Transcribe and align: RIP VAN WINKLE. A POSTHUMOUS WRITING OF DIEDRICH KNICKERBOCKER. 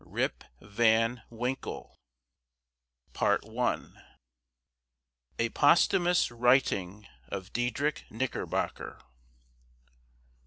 RIP 0.03 0.43
VAN 0.61 1.21
WINKLE. 1.29 1.95
A 5.37 5.49
POSTHUMOUS 5.53 6.31
WRITING 6.31 7.07
OF 7.27 7.53
DIEDRICH 7.53 8.05
KNICKERBOCKER. 8.09 8.99